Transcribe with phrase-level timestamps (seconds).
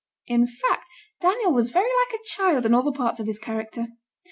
[0.25, 3.85] In fact, Daniel was very like a child in all the parts of his character.